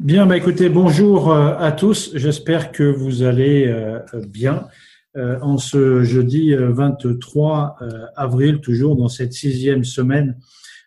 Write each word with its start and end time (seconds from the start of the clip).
Bien, 0.00 0.26
bah 0.26 0.36
écoutez, 0.36 0.68
bonjour 0.68 1.30
euh, 1.30 1.54
à 1.56 1.70
tous. 1.70 2.10
J'espère 2.14 2.72
que 2.72 2.82
vous 2.82 3.22
allez 3.22 3.68
euh, 3.68 4.00
bien 4.26 4.66
euh, 5.16 5.38
en 5.40 5.56
ce 5.56 6.02
jeudi 6.02 6.52
23 6.52 7.78
avril, 8.16 8.60
toujours 8.60 8.96
dans 8.96 9.06
cette 9.08 9.32
sixième 9.32 9.84
semaine 9.84 10.36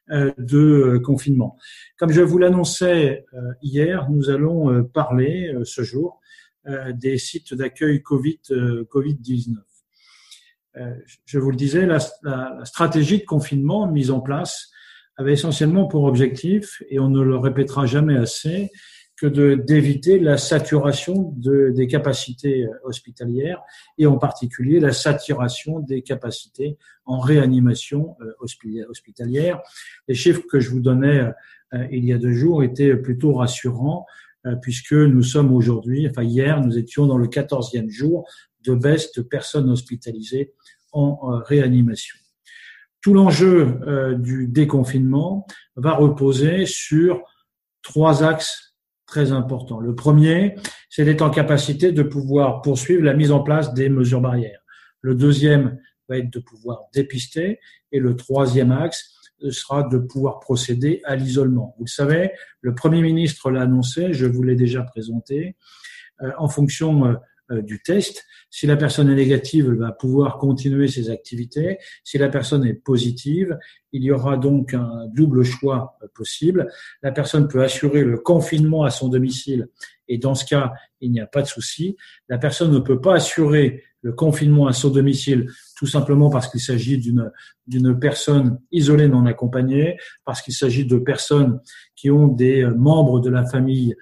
de 0.10 0.98
confinement. 1.04 1.58
Comme 1.98 2.12
je 2.12 2.22
vous 2.22 2.38
l'annonçais 2.38 3.26
hier, 3.62 4.10
nous 4.10 4.30
allons 4.30 4.84
parler 4.84 5.54
ce 5.64 5.84
jour 5.84 6.22
des 6.94 7.18
sites 7.18 7.54
d'accueil 7.54 8.02
Covid, 8.02 8.40
Covid-19. 8.50 9.56
Je 11.26 11.40
vous 11.40 11.52
le 11.52 11.58
disais, 11.58 11.86
la, 11.86 12.00
la 12.24 12.66
stratégie 12.66 13.20
de 13.20 13.26
confinement 13.26 13.90
mise 13.90 14.12
en 14.12 14.22
place 14.22 14.70
avait 15.18 15.34
essentiellement 15.34 15.88
pour 15.88 16.04
objectif, 16.04 16.84
et 16.90 17.00
on 17.00 17.10
ne 17.10 17.22
le 17.22 17.38
répétera 17.38 17.86
jamais 17.86 18.16
assez, 18.16 18.70
que 19.18 19.56
d'éviter 19.56 20.20
la 20.20 20.38
saturation 20.38 21.34
de, 21.36 21.72
des 21.76 21.88
capacités 21.88 22.66
euh, 22.66 22.70
hospitalières 22.84 23.62
et 23.98 24.06
en 24.06 24.18
particulier 24.18 24.80
la 24.80 24.94
saturation 24.94 25.80
des 25.80 26.04
capacités 26.04 26.78
en 27.06 27.20
réanimation 27.20 28.16
euh, 28.22 28.34
hospitalière. 28.40 29.60
Les 30.08 30.14
chiffres 30.14 30.44
que 30.50 30.60
je 30.60 30.70
vous 30.70 30.82
donnais 30.82 31.32
euh, 31.74 31.88
il 31.92 32.06
y 32.06 32.14
a 32.14 32.20
deux 32.20 32.32
jours 32.32 32.64
étaient 32.64 32.96
plutôt 32.96 33.34
rassurants 33.34 34.06
puisque 34.62 34.94
nous 34.94 35.24
sommes 35.24 35.52
aujourd'hui, 35.52 36.08
enfin 36.10 36.24
hier, 36.24 36.62
nous 36.62 36.78
étions 36.78 37.06
dans 37.06 37.18
le 37.18 37.28
quatorzième 37.28 37.90
jour 37.90 38.26
de 38.64 38.76
baisse 38.76 39.12
de 39.12 39.22
personnes 39.22 39.70
hospitalisées 39.70 40.54
en 40.94 41.42
réanimation. 41.44 42.16
Tout 43.02 43.14
l'enjeu 43.14 44.16
du 44.20 44.48
déconfinement 44.48 45.46
va 45.76 45.96
reposer 45.96 46.66
sur 46.66 47.26
trois 47.82 48.24
axes 48.24 48.67
très 49.08 49.32
important. 49.32 49.80
Le 49.80 49.96
premier, 49.96 50.56
c'est 50.90 51.06
d'être 51.06 51.24
en 51.24 51.32
capacité 51.32 51.92
de 51.92 52.04
pouvoir 52.04 52.62
poursuivre 52.62 53.04
la 53.04 53.14
mise 53.14 53.32
en 53.32 53.40
place 53.40 53.74
des 53.74 53.90
mesures 53.90 54.22
barrières. 54.22 54.60
Le 55.02 55.16
deuxième 55.16 55.80
va 56.10 56.18
être 56.18 56.30
de 56.30 56.40
pouvoir 56.40 56.84
dépister. 56.94 57.60
Et 57.92 58.00
le 58.00 58.16
troisième 58.16 58.72
axe 58.72 59.14
sera 59.50 59.84
de 59.84 59.98
pouvoir 59.98 60.40
procéder 60.40 61.02
à 61.06 61.16
l'isolement. 61.16 61.76
Vous 61.78 61.86
le 61.86 61.90
savez, 61.90 62.32
le 62.62 62.76
Premier 62.76 63.02
ministre 63.02 63.52
l'a 63.52 63.62
annoncé, 63.62 64.14
je 64.14 64.26
vous 64.26 64.44
l'ai 64.44 64.56
déjà 64.56 64.84
présenté, 64.84 65.56
euh, 66.22 66.32
en 66.38 66.48
fonction 66.48 67.06
euh, 67.06 67.14
du 67.50 67.82
test. 67.82 68.26
Si 68.50 68.68
la 68.68 68.78
personne 68.78 69.10
est 69.10 69.16
négative, 69.16 69.68
elle 69.70 69.78
va 69.78 69.92
pouvoir 69.92 70.38
continuer 70.38 70.88
ses 70.88 71.10
activités. 71.10 71.78
Si 72.04 72.18
la 72.18 72.30
personne 72.30 72.66
est 72.66 72.74
positive, 72.74 73.58
il 73.92 74.04
y 74.04 74.12
aura 74.12 74.38
donc 74.38 74.74
un 74.74 75.08
double 75.14 75.44
choix 75.44 75.98
euh, 76.02 76.08
possible. 76.14 76.68
La 77.02 77.12
personne 77.12 77.48
peut 77.48 77.64
assurer 77.64 78.04
le 78.04 78.18
confinement 78.18 78.84
à 78.84 78.90
son 78.90 79.10
domicile 79.10 79.70
et 80.08 80.18
dans 80.18 80.36
ce 80.36 80.46
cas, 80.46 80.74
il 81.02 81.12
n'y 81.12 81.20
a 81.20 81.28
pas 81.28 81.42
de 81.42 81.48
souci. 81.48 81.98
La 82.30 82.38
personne 82.38 82.72
ne 82.72 82.80
peut 82.80 83.02
pas 83.02 83.16
assurer 83.16 83.84
le 84.02 84.14
confinement 84.14 84.68
à 84.68 84.74
son 84.74 84.90
domicile 84.90 85.50
tout 85.78 85.88
simplement 85.88 86.30
parce 86.30 86.50
qu'il 86.50 86.60
s'agit 86.60 86.98
d'une 86.98 87.32
d'une 87.68 87.98
personne 88.00 88.60
isolée 88.72 89.08
non 89.08 89.26
accompagnée, 89.26 89.98
parce 90.26 90.42
qu'il 90.42 90.54
s'agit 90.54 90.86
de 90.86 90.98
personnes 90.98 91.60
qui 91.96 92.10
ont 92.10 92.28
des 92.28 92.64
euh, 92.64 92.74
membres 92.74 93.20
de 93.20 93.30
la 93.30 93.46
famille 93.46 93.96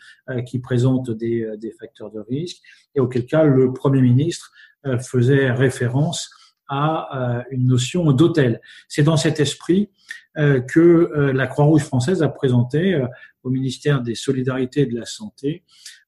qui 0.47 0.57
présentent 0.57 1.11
des, 1.11 1.47
des 1.59 1.71
facteurs 1.71 2.09
de 2.09 2.19
risque 2.19 2.57
et 2.95 2.99
auquel 2.99 3.25
cas 3.25 3.43
le 3.43 3.73
Premier 3.73 4.01
ministre 4.01 4.51
euh, 4.85 4.99
faisait 4.99 5.51
référence 5.51 6.29
à 6.67 7.39
euh, 7.39 7.43
une 7.49 7.67
notion 7.67 8.11
d'hôtel. 8.11 8.61
C'est 8.87 9.03
dans 9.03 9.17
cet 9.17 9.39
esprit 9.39 9.89
euh, 10.37 10.61
que 10.61 11.31
la 11.33 11.47
Croix-Rouge 11.47 11.83
française 11.83 12.21
a 12.21 12.29
présenté 12.29 12.99
au 13.43 13.49
ministère 13.49 14.01
des 14.01 14.15
Solidarités 14.15 14.81
et 14.81 14.85
de 14.85 14.95
la 14.95 15.05
Santé 15.05 15.63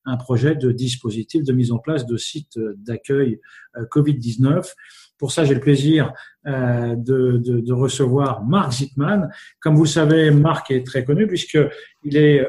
un 0.06 0.18
projet 0.18 0.56
de 0.56 0.72
dispositif 0.72 1.44
de 1.44 1.54
mise 1.54 1.72
en 1.72 1.80
place 1.80 2.06
de 2.06 2.18
sites 2.18 2.60
d'accueil 2.78 3.40
Covid-19. 3.76 4.74
Pour 5.18 5.32
ça, 5.32 5.46
j'ai 5.46 5.54
le 5.54 5.60
plaisir 5.60 6.14
de, 6.46 7.38
de, 7.38 7.74
recevoir 7.74 8.44
Marc 8.46 8.72
Zitman. 8.72 9.30
Comme 9.60 9.76
vous 9.76 9.84
le 9.84 9.90
savez, 9.90 10.32
Marc 10.32 10.72
est 10.72 10.86
très 10.86 11.04
connu 11.04 11.28
puisqu'il 11.28 12.16
est 12.16 12.48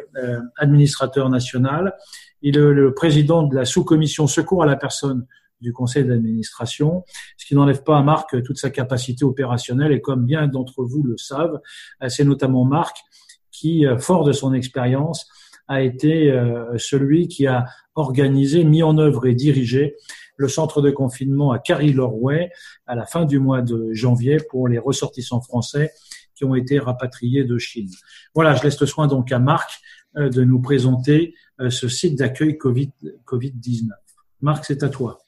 administrateur 0.59 1.31
national 1.31 1.94
il 2.43 2.56
est 2.56 2.60
le 2.60 2.94
président 2.94 3.43
de 3.43 3.54
la 3.54 3.65
sous-commission 3.65 4.26
secours 4.26 4.62
à 4.62 4.66
la 4.66 4.76
personne 4.76 5.26
du 5.60 5.72
conseil 5.72 6.04
d'administration, 6.04 7.04
ce 7.37 7.47
qui 7.47 7.56
n'enlève 7.56 7.82
pas 7.82 7.98
à 7.98 8.03
Marc 8.03 8.41
toute 8.44 8.59
sa 8.59 8.70
capacité 8.70 9.25
opérationnelle. 9.25 9.91
Et 9.91 10.00
comme 10.00 10.25
bien 10.25 10.47
d'entre 10.47 10.84
vous 10.84 11.03
le 11.03 11.16
savent, 11.16 11.60
euh, 12.03 12.09
c'est 12.09 12.25
notamment 12.25 12.64
Marc 12.64 12.98
qui, 13.50 13.84
euh, 13.84 13.98
fort 13.98 14.25
de 14.25 14.32
son 14.32 14.54
expérience, 14.54 15.28
a 15.66 15.82
été 15.82 16.31
euh, 16.31 16.78
celui 16.78 17.26
qui 17.26 17.47
a 17.47 17.66
organisé, 17.97 18.62
mis 18.62 18.82
en 18.84 18.97
œuvre 18.98 19.26
et 19.26 19.34
dirigé 19.34 19.97
le 20.38 20.49
centre 20.49 20.81
de 20.81 20.91
confinement 20.91 21.53
à 21.53 21.59
Carrie-Lorway 21.59 22.50
à 22.87 22.94
la 22.94 23.04
fin 23.04 23.26
du 23.26 23.38
mois 23.38 23.60
de 23.60 23.93
janvier 23.93 24.38
pour 24.49 24.66
les 24.66 24.78
ressortissants 24.78 25.43
français 25.43 25.93
qui 26.34 26.47
ont 26.47 26.54
été 26.54 26.78
rapatriés 26.78 27.44
de 27.44 27.59
Chine. 27.59 27.91
Voilà, 28.34 28.54
je 28.54 28.62
laisse 28.62 28.81
le 28.81 28.87
soin 28.87 29.09
donc 29.09 29.31
à 29.32 29.38
Marc 29.38 29.81
de 30.15 30.44
nous 30.44 30.60
présenter 30.60 31.34
euh, 31.60 31.71
ce 31.71 31.88
site 31.88 32.16
d'accueil 32.16 32.56
COVID, 32.56 32.93
Covid-19. 33.26 33.91
Marc, 34.41 34.65
c'est 34.65 34.82
à 34.82 34.88
toi. 34.88 35.19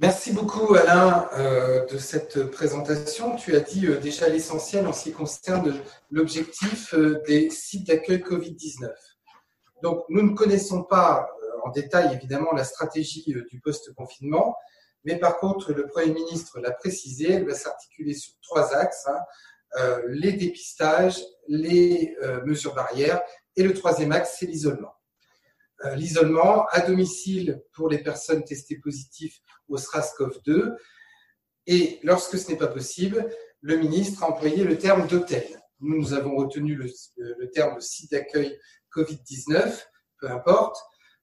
Merci 0.00 0.32
beaucoup 0.32 0.74
Alain 0.74 1.28
euh, 1.36 1.84
de 1.86 1.98
cette 1.98 2.50
présentation. 2.50 3.36
Tu 3.36 3.54
as 3.54 3.60
dit 3.60 3.86
euh, 3.86 3.98
déjà 3.98 4.28
l'essentiel 4.28 4.86
en 4.86 4.92
ce 4.92 5.04
qui 5.04 5.12
concerne 5.12 5.74
l'objectif 6.10 6.94
des 7.26 7.50
sites 7.50 7.86
d'accueil 7.86 8.18
Covid-19. 8.18 8.88
Donc 9.82 10.04
nous 10.08 10.22
ne 10.22 10.34
connaissons 10.34 10.82
pas 10.82 11.28
en 11.64 11.70
détail 11.70 12.14
évidemment 12.14 12.52
la 12.52 12.64
stratégie 12.64 13.24
du 13.50 13.60
post-confinement, 13.60 14.56
mais 15.04 15.16
par 15.16 15.38
contre 15.38 15.72
le 15.72 15.86
Premier 15.86 16.12
ministre 16.12 16.60
l'a 16.60 16.72
précisé, 16.72 17.32
elle 17.32 17.46
va 17.46 17.54
s'articuler 17.54 18.14
sur 18.14 18.34
trois 18.42 18.74
axes, 18.74 19.06
hein. 19.06 19.98
les 20.08 20.32
dépistages, 20.32 21.22
les 21.46 22.16
mesures 22.44 22.74
barrières 22.74 23.20
et 23.56 23.62
le 23.62 23.74
troisième 23.74 24.12
axe 24.12 24.36
c'est 24.38 24.46
l'isolement. 24.46 24.92
Euh, 25.84 25.94
l'isolement 25.94 26.66
à 26.70 26.80
domicile 26.80 27.62
pour 27.72 27.88
les 27.88 27.98
personnes 27.98 28.42
testées 28.42 28.80
positives 28.80 29.36
au 29.68 29.76
SRAS-CoV-2. 29.76 30.76
Et 31.68 32.00
lorsque 32.02 32.36
ce 32.36 32.50
n'est 32.50 32.58
pas 32.58 32.66
possible, 32.66 33.28
le 33.60 33.76
ministre 33.76 34.24
a 34.24 34.28
employé 34.28 34.64
le 34.64 34.76
terme 34.76 35.06
d'hôtel. 35.06 35.46
Nous, 35.78 35.96
nous 35.96 36.14
avons 36.14 36.34
retenu 36.34 36.74
le, 36.74 37.50
terme 37.50 37.76
de 37.76 37.80
site 37.80 38.10
d'accueil 38.10 38.58
Covid-19, 38.92 39.84
peu 40.18 40.28
importe. 40.28 40.76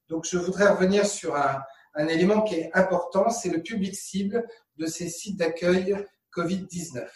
Donc, 0.09 0.25
je 0.29 0.37
voudrais 0.37 0.69
revenir 0.69 1.05
sur 1.05 1.35
un, 1.35 1.63
élément 2.07 2.41
qui 2.41 2.55
est 2.55 2.71
important, 2.73 3.29
c'est 3.29 3.49
le 3.49 3.61
public 3.61 3.95
cible 3.95 4.45
de 4.77 4.85
ces 4.85 5.07
sites 5.09 5.37
d'accueil 5.37 5.95
Covid-19. 6.35 7.07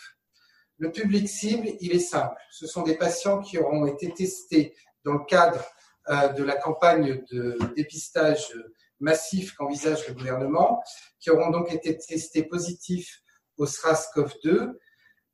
Le 0.78 0.92
public 0.92 1.28
cible, 1.28 1.68
il 1.82 1.92
est 1.92 2.00
simple. 2.00 2.38
Ce 2.50 2.66
sont 2.66 2.84
des 2.84 2.96
patients 2.96 3.42
qui 3.42 3.58
auront 3.58 3.86
été 3.86 4.14
testés 4.14 4.74
dans 5.04 5.14
le 5.14 5.26
cadre 5.26 5.64
euh, 6.08 6.30
de 6.30 6.44
la 6.44 6.56
campagne 6.56 7.24
de 7.30 7.58
dépistage 7.76 8.54
massif 9.00 9.54
qu'envisage 9.56 10.08
le 10.08 10.14
gouvernement, 10.14 10.82
qui 11.20 11.30
auront 11.30 11.50
donc 11.50 11.74
été 11.74 11.98
testés 11.98 12.44
positifs 12.44 13.22
au 13.58 13.66
SRAS-CoV-2. 13.66 14.78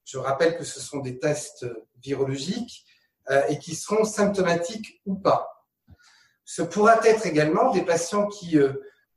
Je 0.04 0.18
rappelle 0.18 0.58
que 0.58 0.64
ce 0.64 0.80
sont 0.80 1.00
des 1.00 1.20
tests 1.20 1.66
virologiques 2.02 2.86
euh, 3.30 3.44
et 3.48 3.60
qui 3.60 3.76
seront 3.76 4.06
symptomatiques 4.06 5.02
ou 5.06 5.16
pas. 5.16 5.55
Ce 6.45 6.61
pourra 6.61 7.06
être 7.06 7.25
également 7.25 7.72
des 7.72 7.83
patients 7.83 8.28
qui 8.28 8.57
euh, 8.57 8.72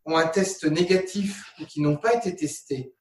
ont 0.04 0.16
un 0.16 0.26
test 0.26 0.64
négatif 0.64 1.44
ou 1.60 1.66
qui 1.66 1.80
n'ont 1.80 1.96
pas 1.96 2.14
été 2.14 2.34
testés 2.34 2.94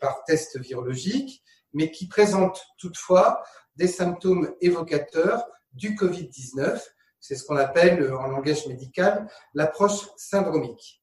par 0.00 0.24
test 0.24 0.58
virologique, 0.58 1.44
mais 1.74 1.90
qui 1.90 2.08
présentent 2.08 2.64
toutefois 2.78 3.42
des 3.76 3.88
symptômes 3.88 4.54
évocateurs 4.62 5.46
du 5.74 5.94
Covid-19 5.94 6.80
c'est 7.20 7.36
ce 7.36 7.44
qu'on 7.44 7.56
appelle 7.56 8.02
euh, 8.02 8.18
en 8.18 8.26
langage 8.26 8.66
médical 8.66 9.28
l'approche 9.54 10.08
syndromique. 10.16 11.02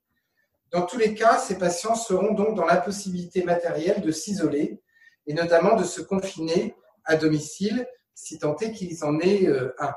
Dans 0.72 0.82
tous 0.82 0.98
les 0.98 1.14
cas, 1.14 1.38
ces 1.38 1.58
patients 1.58 1.96
seront 1.96 2.34
donc 2.34 2.56
dans 2.56 2.66
l'impossibilité 2.66 3.44
matérielle 3.44 4.02
de 4.02 4.12
s'isoler 4.12 4.82
et 5.28 5.34
notamment 5.34 5.76
de 5.76 5.84
se 5.84 6.02
confiner 6.02 6.76
à 7.06 7.16
domicile 7.16 7.88
si 8.14 8.40
tant 8.40 8.58
est 8.58 8.72
qu'ils 8.72 9.06
en 9.06 9.20
aient 9.20 9.48
euh, 9.48 9.74
un. 9.80 9.94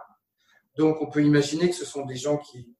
Donc 0.76 1.00
on 1.00 1.10
peut 1.10 1.22
imaginer 1.22 1.68
que 1.68 1.76
ce 1.76 1.84
sont 1.84 2.06
des 2.06 2.16
gens 2.16 2.38
qui 2.38 2.74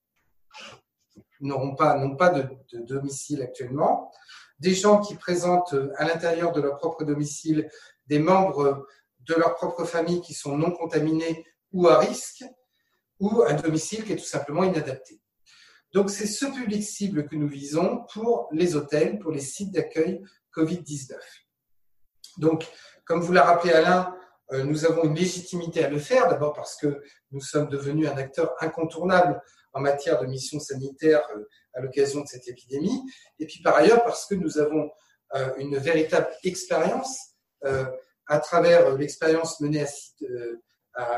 n'auront 1.41 1.75
pas, 1.75 1.97
n'ont 1.97 2.17
pas 2.17 2.31
de, 2.31 2.49
de, 2.73 2.85
domicile 2.85 3.43
actuellement, 3.43 4.13
des 4.59 4.75
gens 4.75 5.01
qui 5.01 5.15
présentent 5.15 5.73
euh, 5.73 5.93
à 5.97 6.05
l'intérieur 6.05 6.53
de 6.53 6.61
leur 6.61 6.77
propre 6.77 7.05
domicile 7.05 7.71
des 8.07 8.19
membres 8.19 8.87
de 9.21 9.35
leur 9.35 9.55
propre 9.55 9.85
famille 9.85 10.21
qui 10.21 10.35
sont 10.35 10.57
non 10.57 10.71
contaminés 10.71 11.45
ou 11.73 11.89
à 11.89 11.99
risque, 11.99 12.45
ou 13.21 13.43
un 13.43 13.55
domicile 13.55 14.05
qui 14.05 14.13
est 14.13 14.17
tout 14.17 14.25
simplement 14.25 14.65
inadapté. 14.65 15.21
Donc 15.93 16.11
c'est 16.11 16.27
ce 16.27 16.47
public 16.47 16.83
cible 16.83 17.27
que 17.29 17.37
nous 17.37 17.49
visons 17.49 18.05
pour 18.13 18.49
les 18.53 18.77
hôtels, 18.77 19.19
pour 19.19 19.33
les 19.33 19.41
sites 19.41 19.73
d'accueil 19.73 20.23
Covid-19. 20.57 21.15
Donc, 22.39 22.67
comme 23.05 23.21
vous 23.21 23.33
l'a 23.33 23.45
rappelé 23.45 23.73
Alain, 23.73 24.17
nous 24.53 24.85
avons 24.85 25.05
une 25.05 25.15
légitimité 25.15 25.85
à 25.85 25.89
le 25.89 25.99
faire, 25.99 26.29
d'abord 26.29 26.53
parce 26.53 26.77
que 26.77 27.03
nous 27.31 27.41
sommes 27.41 27.69
devenus 27.69 28.09
un 28.09 28.17
acteur 28.17 28.55
incontournable 28.61 29.41
en 29.73 29.81
matière 29.81 30.21
de 30.21 30.27
mission 30.27 30.59
sanitaire 30.59 31.23
à 31.75 31.81
l'occasion 31.81 32.23
de 32.23 32.27
cette 32.27 32.49
épidémie, 32.49 33.01
et 33.39 33.47
puis 33.47 33.63
par 33.63 33.77
ailleurs 33.77 34.03
parce 34.03 34.27
que 34.27 34.35
nous 34.35 34.59
avons 34.59 34.91
une 35.59 35.77
véritable 35.77 36.29
expérience 36.43 37.37
à 38.27 38.41
travers 38.41 38.97
l'expérience 38.97 39.61
menée 39.61 39.87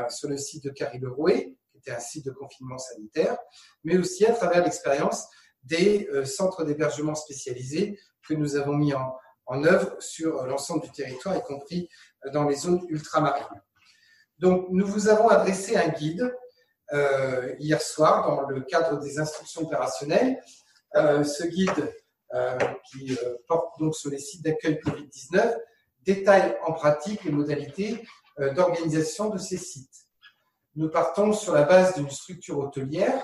sur 0.09 0.29
le 0.29 0.37
site 0.37 0.65
de 0.65 0.69
Carry-le-Rouet, 0.69 1.55
qui 1.71 1.77
était 1.79 1.91
un 1.91 1.99
site 1.99 2.25
de 2.25 2.31
confinement 2.31 2.77
sanitaire, 2.77 3.37
mais 3.83 3.97
aussi 3.97 4.25
à 4.25 4.33
travers 4.33 4.63
l'expérience 4.63 5.25
des 5.63 6.07
centres 6.25 6.63
d'hébergement 6.63 7.15
spécialisés 7.15 7.97
que 8.27 8.35
nous 8.35 8.55
avons 8.55 8.75
mis 8.75 8.93
en, 8.93 9.15
en 9.45 9.63
œuvre 9.63 9.95
sur 9.99 10.45
l'ensemble 10.45 10.83
du 10.83 10.91
territoire, 10.91 11.35
y 11.35 11.41
compris 11.41 11.89
dans 12.31 12.47
les 12.47 12.55
zones 12.55 12.81
ultramarines. 12.89 13.61
Donc, 14.39 14.67
nous 14.71 14.85
vous 14.85 15.09
avons 15.09 15.29
adressé 15.29 15.75
un 15.77 15.89
guide 15.89 16.33
euh, 16.91 17.55
hier 17.59 17.81
soir 17.81 18.27
dans 18.27 18.47
le 18.49 18.61
cadre 18.61 18.99
des 18.99 19.19
instructions 19.19 19.61
opérationnelles. 19.61 20.39
Euh, 20.95 21.23
ce 21.23 21.43
guide 21.43 21.93
euh, 22.33 22.57
qui 22.91 23.17
porte 23.47 23.79
donc 23.79 23.95
sur 23.95 24.11
les 24.11 24.19
sites 24.19 24.43
d'accueil 24.43 24.79
Covid-19 24.83 25.57
détaille 26.01 26.57
en 26.65 26.73
pratique 26.73 27.23
les 27.23 27.31
modalités 27.31 28.03
d'organisation 28.55 29.29
de 29.29 29.37
ces 29.37 29.57
sites. 29.57 30.07
Nous 30.75 30.89
partons 30.89 31.33
sur 31.33 31.53
la 31.53 31.63
base 31.63 31.95
d'une 31.95 32.09
structure 32.09 32.57
hôtelière 32.57 33.23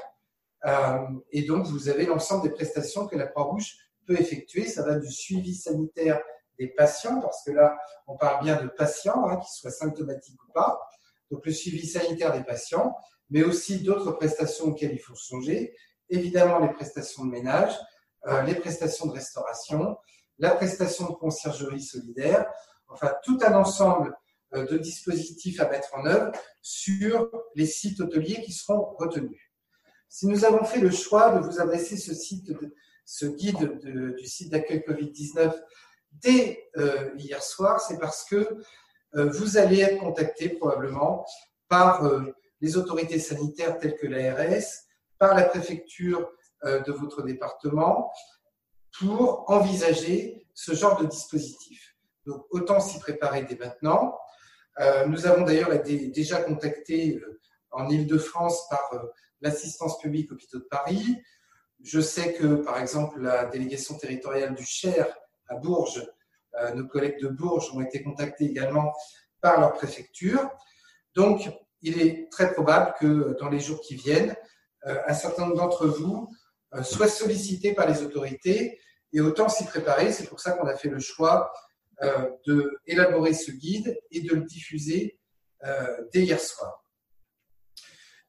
et 1.31 1.42
donc 1.42 1.66
vous 1.66 1.89
avez 1.89 2.06
l'ensemble 2.06 2.44
des 2.44 2.51
prestations 2.51 3.07
que 3.07 3.18
la 3.18 3.25
Croix-Rouge 3.25 3.75
effectuer. 4.15 4.67
Ça 4.67 4.83
va 4.83 4.95
du 4.95 5.11
suivi 5.11 5.56
sanitaire 5.56 6.21
des 6.57 6.67
patients, 6.67 7.21
parce 7.21 7.44
que 7.44 7.51
là, 7.51 7.77
on 8.07 8.17
parle 8.17 8.44
bien 8.44 8.61
de 8.61 8.67
patients, 8.67 9.27
hein, 9.27 9.38
qu'ils 9.38 9.53
soient 9.53 9.71
symptomatiques 9.71 10.41
ou 10.44 10.51
pas. 10.51 10.79
Donc, 11.31 11.45
le 11.45 11.51
suivi 11.51 11.88
sanitaire 11.88 12.33
des 12.33 12.44
patients, 12.44 12.95
mais 13.29 13.44
aussi 13.44 13.81
d'autres 13.81 14.11
prestations 14.11 14.65
auxquelles 14.65 14.94
il 14.94 15.00
faut 15.00 15.15
songer. 15.15 15.75
Évidemment, 16.09 16.59
les 16.59 16.73
prestations 16.73 17.25
de 17.25 17.31
ménage, 17.31 17.73
euh, 18.27 18.41
les 18.44 18.56
prestations 18.56 19.06
de 19.06 19.13
restauration, 19.13 19.97
la 20.39 20.51
prestation 20.51 21.07
de 21.07 21.13
conciergerie 21.13 21.81
solidaire, 21.81 22.45
enfin, 22.88 23.13
tout 23.23 23.38
un 23.41 23.53
ensemble 23.53 24.15
euh, 24.56 24.65
de 24.65 24.77
dispositifs 24.77 25.59
à 25.59 25.69
mettre 25.69 25.95
en 25.95 26.06
œuvre 26.06 26.31
sur 26.61 27.29
les 27.56 27.67
sites 27.67 28.00
hôteliers 28.01 28.41
qui 28.41 28.51
seront 28.51 28.95
retenus. 28.97 29.39
Si 30.07 30.25
nous 30.25 30.44
avons 30.44 30.63
fait 30.63 30.79
le 30.79 30.89
choix 30.89 31.35
de 31.35 31.39
vous 31.39 31.61
adresser 31.61 31.95
ce 31.97 32.15
site 32.15 32.51
ce 33.09 33.25
guide 33.25 33.79
du 34.15 34.27
site 34.27 34.51
d'accueil 34.51 34.83
Covid-19 34.88 35.51
dès 36.11 36.69
euh, 36.77 37.09
hier 37.17 37.41
soir, 37.41 37.81
c'est 37.81 37.97
parce 37.97 38.23
que 38.23 38.35
euh, 39.15 39.31
vous 39.31 39.57
allez 39.57 39.79
être 39.79 40.00
contacté 40.00 40.50
probablement 40.50 41.25
par 41.67 42.06
euh, 42.06 42.21
les 42.61 42.77
autorités 42.77 43.17
sanitaires 43.17 43.79
telles 43.79 43.95
que 43.95 44.06
l'ARS, 44.06 44.63
par 45.17 45.33
la 45.35 45.44
préfecture 45.44 46.29
de 46.63 46.91
votre 46.91 47.23
département, 47.23 48.11
pour 49.00 49.50
envisager 49.50 50.45
ce 50.53 50.73
genre 50.73 51.01
de 51.01 51.07
dispositif. 51.07 51.95
Donc 52.25 52.45
autant 52.51 52.81
s'y 52.81 53.00
préparer 53.00 53.44
dès 53.44 53.56
maintenant. 53.56 54.19
nous 55.07 55.25
avons 55.25 55.44
d'ailleurs 55.45 55.71
déjà 55.81 56.41
contactés 56.41 57.21
en 57.71 57.88
Ile-de-France 57.89 58.67
par 58.69 58.91
l'assistance 59.39 60.00
publique 60.00 60.31
hôpitaux 60.33 60.59
de 60.59 60.67
Paris, 60.69 61.21
je 61.83 62.01
sais 62.01 62.33
que, 62.33 62.55
par 62.55 62.79
exemple, 62.79 63.21
la 63.21 63.45
délégation 63.45 63.97
territoriale 63.97 64.55
du 64.55 64.65
Cher 64.65 65.07
à 65.47 65.55
Bourges, 65.55 66.05
euh, 66.55 66.73
nos 66.73 66.87
collègues 66.87 67.19
de 67.21 67.27
Bourges 67.27 67.71
ont 67.73 67.81
été 67.81 68.03
contactés 68.03 68.45
également 68.45 68.93
par 69.41 69.59
leur 69.59 69.73
préfecture. 69.73 70.49
Donc, 71.15 71.49
il 71.81 72.01
est 72.01 72.29
très 72.31 72.53
probable 72.53 72.93
que 72.99 73.37
dans 73.39 73.49
les 73.49 73.59
jours 73.59 73.79
qui 73.81 73.95
viennent, 73.95 74.35
euh, 74.87 74.99
un 75.07 75.13
certain 75.13 75.43
nombre 75.43 75.57
d'entre 75.57 75.87
vous 75.87 76.29
euh, 76.73 76.83
soient 76.83 77.07
sollicités 77.07 77.73
par 77.73 77.87
les 77.87 78.03
autorités 78.03 78.79
et 79.13 79.21
autant 79.21 79.47
s'y 79.47 79.65
préparer. 79.65 80.11
C'est 80.11 80.27
pour 80.27 80.39
ça 80.39 80.51
qu'on 80.51 80.67
a 80.67 80.75
fait 80.75 80.89
le 80.89 80.99
choix 80.99 81.51
d'élaborer 82.87 83.33
ce 83.33 83.51
guide 83.51 83.99
et 84.09 84.21
de 84.21 84.33
le 84.33 84.43
diffuser 84.43 85.19
dès 86.13 86.21
hier 86.21 86.39
soir. 86.39 86.85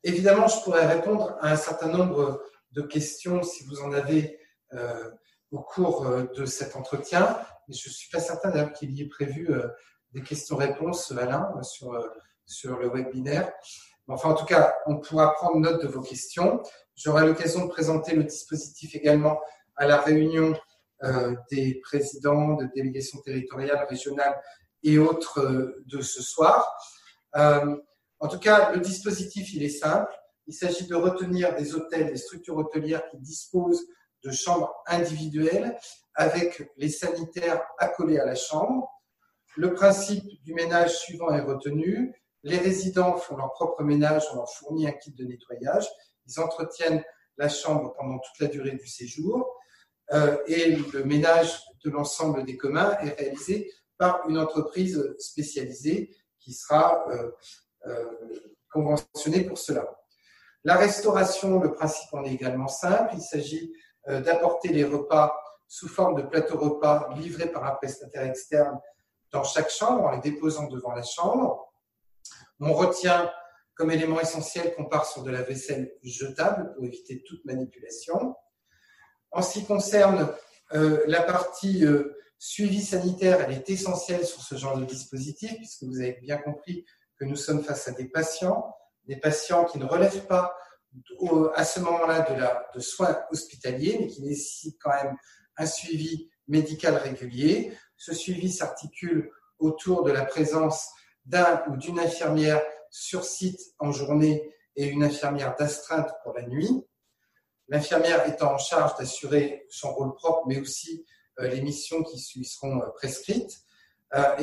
Évidemment, 0.03 0.49
je 0.49 0.61
pourrais 0.65 0.87
répondre 0.87 1.39
à 1.41 1.53
un 1.53 1.57
certain 1.57 1.87
nombre 1.87 2.43
de 2.73 2.83
questions 2.83 3.43
si 3.43 3.65
vous 3.65 3.81
en 3.83 3.93
avez 3.93 4.39
euh, 4.75 5.11
au 5.51 5.59
cours 5.59 6.07
euh, 6.07 6.25
de 6.37 6.47
cet 6.47 6.77
entretien. 6.77 7.39
Mais 7.67 7.75
je 7.75 7.89
ne 7.89 7.93
suis 7.93 8.09
pas 8.11 8.21
certain 8.21 8.51
d'ailleurs 8.51 8.73
qu'il 8.73 8.93
y 8.93 9.03
ait 9.03 9.09
prévu 9.09 9.51
euh, 9.51 9.67
des 10.13 10.23
questions-réponses, 10.23 11.13
Alain, 11.13 11.51
sur, 11.63 11.99
sur 12.47 12.79
le 12.79 12.89
webinaire. 12.89 13.53
Enfin, 14.09 14.31
en 14.31 14.35
tout 14.35 14.45
cas, 14.45 14.75
on 14.87 14.99
pourra 14.99 15.35
prendre 15.35 15.59
note 15.59 15.83
de 15.83 15.89
vos 15.89 16.01
questions. 16.01 16.63
J'aurai 16.97 17.27
l'occasion 17.27 17.65
de 17.65 17.71
présenter 17.71 18.15
le 18.15 18.25
dispositif 18.25 18.95
également 18.95 19.41
à 19.77 19.87
la 19.87 19.99
réunion 19.99 20.59
des 21.51 21.77
présidents 21.77 22.55
de 22.55 22.69
délégations 22.75 23.21
territoriales, 23.21 23.87
régionales 23.89 24.39
et 24.83 24.99
autres 24.99 25.77
de 25.87 26.03
ce 26.03 26.23
soir. 26.23 26.69
en 27.35 28.29
tout 28.29 28.41
cas, 28.41 28.73
le 28.73 28.81
dispositif, 28.81 29.55
il 29.55 29.63
est 29.63 29.69
simple. 29.69 30.13
Il 30.47 30.55
s'agit 30.55 30.87
de 30.87 30.95
retenir 30.95 31.55
des 31.57 31.75
hôtels, 31.75 32.09
des 32.09 32.17
structures 32.17 32.57
hôtelières 32.57 33.07
qui 33.11 33.19
disposent 33.19 33.87
de 34.25 34.31
chambres 34.31 34.75
individuelles 34.87 35.79
avec 36.15 36.71
les 36.77 36.89
sanitaires 36.89 37.63
accolés 37.79 38.19
à 38.19 38.27
la 38.27 38.35
chambre. 38.35 38.89
Le 39.57 39.75
principe 39.75 40.25
du 40.43 40.55
ménage 40.55 40.97
suivant 40.99 41.31
est 41.31 41.41
retenu. 41.41 42.15
Les 42.43 42.59
résidents 42.59 43.17
font 43.17 43.37
leur 43.37 43.53
propre 43.53 43.83
ménage, 43.83 44.25
on 44.33 44.37
leur 44.37 44.51
fournit 44.51 44.87
un 44.87 44.93
kit 44.93 45.13
de 45.13 45.25
nettoyage. 45.25 45.89
Ils 46.27 46.41
entretiennent 46.41 47.03
la 47.37 47.49
chambre 47.49 47.95
pendant 47.99 48.19
toute 48.19 48.39
la 48.41 48.47
durée 48.47 48.77
du 48.77 48.87
séjour. 48.87 49.57
Euh, 50.13 50.37
et 50.47 50.77
le 50.77 51.05
ménage 51.05 51.63
de 51.85 51.91
l'ensemble 51.91 52.45
des 52.45 52.57
communs 52.57 52.97
est 52.99 53.21
réalisé 53.21 53.73
par 53.97 54.29
une 54.29 54.39
entreprise 54.39 55.15
spécialisée 55.19 56.17
qui 56.39 56.53
sera 56.53 57.07
euh, 57.11 57.31
euh, 57.87 58.05
conventionnée 58.73 59.45
pour 59.45 59.59
cela. 59.59 60.00
La 60.65 60.77
restauration, 60.77 61.59
le 61.61 61.73
principe 61.73 62.13
en 62.13 62.25
est 62.25 62.33
également 62.33 62.69
simple. 62.69 63.15
Il 63.15 63.23
s'agit 63.23 63.73
euh, 64.09 64.21
d'apporter 64.21 64.69
les 64.69 64.85
repas 64.85 65.35
sous 65.69 65.89
forme 65.89 66.21
de 66.21 66.23
plateau 66.23 66.59
repas 66.59 67.09
livrés 67.17 67.51
par 67.51 67.65
un 67.65 67.73
prestataire 67.77 68.25
externe 68.25 68.79
dans 69.31 69.45
chaque 69.45 69.71
chambre 69.71 70.05
en 70.05 70.11
les 70.11 70.21
déposant 70.21 70.67
devant 70.67 70.93
la 70.93 71.03
chambre. 71.03 71.73
On 72.59 72.73
retient 72.73 73.31
comme 73.75 73.91
élément 73.91 74.21
essentiel 74.21 74.75
qu'on 74.75 74.85
part 74.85 75.07
sur 75.07 75.23
de 75.23 75.31
la 75.31 75.43
vaisselle 75.43 75.93
jetable 76.03 76.75
pour 76.75 76.85
éviter 76.85 77.23
toute 77.23 77.45
manipulation. 77.47 78.35
En 79.31 79.43
ce 79.43 79.55
qui 79.55 79.65
concerne 79.65 80.29
euh, 80.75 81.03
la 81.07 81.23
partie 81.23 81.87
euh, 81.87 82.17
suivi 82.39 82.83
sanitaire, 82.83 83.41
elle 83.41 83.53
est 83.53 83.71
essentielle 83.71 84.27
sur 84.27 84.43
ce 84.43 84.57
genre 84.57 84.77
de 84.77 84.85
dispositif 84.85 85.55
puisque 85.57 85.85
vous 85.85 86.01
avez 86.01 86.19
bien 86.21 86.37
compris 86.37 86.85
que 87.19 87.25
nous 87.25 87.37
sommes 87.37 87.63
face 87.63 87.89
à 87.89 87.93
des 87.93 88.07
patients 88.07 88.75
des 89.07 89.17
patients 89.17 89.65
qui 89.65 89.79
ne 89.79 89.85
relèvent 89.85 90.27
pas 90.27 90.55
à 91.55 91.65
ce 91.65 91.81
moment-là 91.81 92.27
de, 92.75 92.81
soins 92.81 93.17
hospitaliers, 93.31 93.97
mais 94.01 94.07
qui 94.09 94.23
nécessitent 94.23 94.79
quand 94.83 94.91
même 94.91 95.17
un 95.57 95.67
suivi 95.67 96.31
médical 96.49 96.97
régulier. 96.97 97.77
Ce 97.97 98.15
suivi 98.15 98.51
s'articule 98.51 99.31
autour 99.59 100.03
de 100.03 100.11
la 100.11 100.25
présence 100.25 100.89
d'un 101.27 101.63
ou 101.69 101.77
d'une 101.77 102.01
infirmière 102.01 102.63
sur 102.91 103.25
site 103.25 103.61
en 103.79 103.93
journée 103.93 104.53
et 104.75 104.87
une 104.87 105.05
infirmière 105.05 105.55
d'astreinte 105.57 106.11
pour 106.25 106.33
la 106.35 106.43
nuit. 106.43 106.87
L'infirmière 107.69 108.27
étant 108.27 108.55
en 108.55 108.59
charge 108.59 108.97
d'assurer 108.99 109.67
son 109.71 109.93
rôle 109.93 110.15
propre, 110.15 110.47
mais 110.49 110.59
aussi 110.59 111.07
euh, 111.39 111.47
les 111.47 111.61
missions 111.61 112.03
qui 112.03 112.17
lui 112.37 112.45
seront 112.45 112.81
euh, 112.83 112.89
prescrites, 112.97 113.61
euh, 114.15 114.37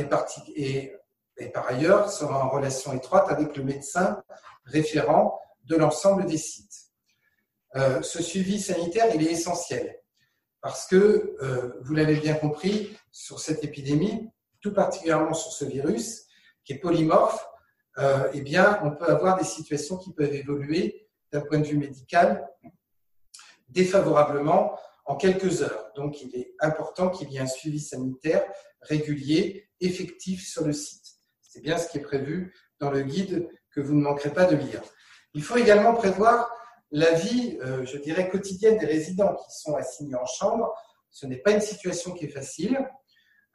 et 0.56 0.94
et 1.38 1.50
par 1.50 1.68
ailleurs 1.68 2.12
sera 2.12 2.46
en 2.46 2.50
relation 2.50 2.94
étroite 2.94 3.30
avec 3.30 3.56
le 3.56 3.64
médecin 3.64 4.24
référent 4.66 5.40
de 5.66 5.76
l'ensemble 5.76 6.26
des 6.26 6.38
sites. 6.38 6.88
Euh, 7.76 8.02
ce 8.02 8.24
suivi 8.24 8.60
sanitaire, 8.60 9.14
il 9.14 9.26
est 9.26 9.32
essentiel 9.32 9.98
parce 10.62 10.88
que, 10.88 11.36
euh, 11.42 11.74
vous 11.82 11.94
l'avez 11.94 12.16
bien 12.16 12.34
compris, 12.34 12.98
sur 13.12 13.40
cette 13.40 13.64
épidémie, 13.64 14.30
tout 14.62 14.74
particulièrement 14.74 15.34
sur 15.34 15.52
ce 15.52 15.66
virus 15.66 16.26
qui 16.64 16.74
est 16.74 16.80
polymorphe, 16.80 17.48
euh, 18.00 18.30
eh 18.34 18.42
bien, 18.42 18.80
on 18.84 18.92
peut 18.92 19.06
avoir 19.06 19.38
des 19.38 19.46
situations 19.46 19.98
qui 19.98 20.14
peuvent 20.14 20.34
évoluer 20.34 21.08
d'un 21.32 21.42
point 21.42 21.60
de 21.60 21.66
vue 21.66 21.78
médical 21.78 22.48
défavorablement 23.70 24.78
en 25.06 25.16
quelques 25.16 25.62
heures. 25.62 25.92
Donc, 25.96 26.22
il 26.22 26.36
est 26.36 26.54
important 26.60 27.10
qu'il 27.10 27.32
y 27.32 27.38
ait 27.38 27.42
un 27.42 27.48
suivi 27.48 27.80
sanitaire 27.80 28.44
régulier, 28.82 29.70
effectif 29.80 30.48
sur 30.48 30.66
le 30.66 30.74
site. 30.74 31.07
C'est 31.58 31.64
bien 31.64 31.80
ce 31.80 31.90
qui 31.90 31.98
est 31.98 32.02
prévu 32.02 32.54
dans 32.80 32.92
le 32.92 33.02
guide 33.02 33.50
que 33.72 33.82
vous 33.82 33.96
ne 33.96 34.02
manquerez 34.04 34.32
pas 34.32 34.46
de 34.46 34.56
lire. 34.56 34.80
Il 35.34 35.42
faut 35.42 35.58
également 35.58 35.96
prévoir 35.96 36.52
la 36.92 37.14
vie, 37.14 37.58
euh, 37.64 37.84
je 37.84 37.98
dirais, 37.98 38.30
quotidienne 38.30 38.78
des 38.78 38.86
résidents 38.86 39.34
qui 39.34 39.58
sont 39.58 39.76
assignés 39.76 40.14
en 40.14 40.26
chambre. 40.28 40.72
Ce 41.10 41.26
n'est 41.26 41.40
pas 41.40 41.54
une 41.54 41.62
situation 41.62 42.12
qui 42.12 42.26
est 42.26 42.30
facile. 42.30 42.88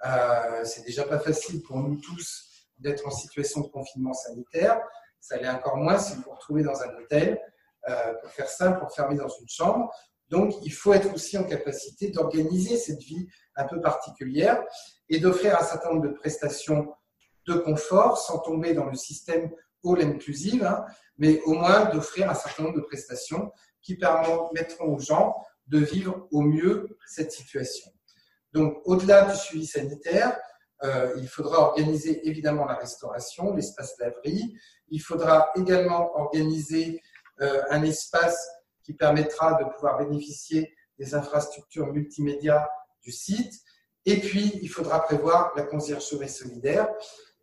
Euh, 0.05 0.65
c'est 0.65 0.85
déjà 0.85 1.05
pas 1.05 1.21
facile 1.21 1.63
pour 1.63 1.77
nous 1.77 1.95
tous 2.01 2.67
d'être 2.77 3.07
en 3.07 3.13
situation 3.13 3.61
de 3.61 3.69
confinement 3.69 4.15
sanitaire. 4.15 4.81
Ça 5.21 5.37
l'est 5.37 5.49
encore 5.49 5.77
moins 5.77 5.97
si 5.97 6.17
vous 6.17 6.23
vous 6.23 6.33
retrouvez 6.33 6.65
dans 6.65 6.83
un 6.83 6.93
hôtel, 6.97 7.41
euh, 7.89 8.15
pour 8.15 8.33
faire 8.33 8.49
simple, 8.49 8.83
enfermé 8.83 9.15
dans 9.15 9.29
une 9.29 9.49
chambre. 9.49 9.95
Donc, 10.29 10.55
il 10.65 10.73
faut 10.73 10.93
être 10.93 11.15
aussi 11.15 11.39
en 11.39 11.45
capacité 11.45 12.11
d'organiser 12.11 12.77
cette 12.77 13.01
vie 13.01 13.29
un 13.55 13.65
peu 13.69 13.81
particulière 13.81 14.61
et 15.09 15.21
d'offrir 15.21 15.57
un 15.57 15.65
certain 15.65 15.91
nombre 15.91 16.09
de 16.09 16.15
prestations 16.15 16.93
de 17.47 17.55
confort 17.55 18.19
sans 18.19 18.39
tomber 18.39 18.75
dans 18.75 18.87
le 18.87 18.95
système 18.95 19.51
all 19.85 20.01
inclusive, 20.01 20.65
hein, 20.65 20.85
mais 21.19 21.41
au 21.43 21.55
moins 21.55 21.87
d'offrir 21.87 22.31
un 22.31 22.35
certain 22.35 22.65
nombre 22.65 22.77
de 22.77 22.83
prestations 22.83 23.53
qui 23.81 23.97
permettront 23.97 24.95
aux 24.95 25.01
gens 25.01 25.37
de 25.67 25.79
vivre 25.79 26.29
au 26.31 26.43
mieux 26.43 26.97
cette 27.07 27.33
situation. 27.33 27.91
Donc, 28.53 28.81
au-delà 28.85 29.31
du 29.31 29.37
suivi 29.37 29.67
sanitaire, 29.67 30.39
euh, 30.85 31.15
il 31.17 31.29
faudra 31.29 31.61
organiser 31.61 32.29
évidemment 32.29 32.65
la 32.65 32.75
restauration, 32.75 33.55
l'espace 33.55 33.97
laverie. 33.99 34.57
Il 34.89 35.01
faudra 35.01 35.51
également 35.57 36.15
organiser 36.17 37.01
euh, 37.41 37.63
un 37.71 37.83
espace 37.83 38.49
qui 38.83 38.93
permettra 38.93 39.55
de 39.55 39.65
pouvoir 39.73 39.99
bénéficier 39.99 40.75
des 40.99 41.15
infrastructures 41.15 41.87
multimédia 41.87 42.69
du 43.03 43.13
site. 43.13 43.55
Et 44.05 44.19
puis, 44.19 44.59
il 44.61 44.69
faudra 44.69 45.05
prévoir 45.05 45.53
la 45.57 45.63
conciergerie 45.63 46.29
solidaire. 46.29 46.89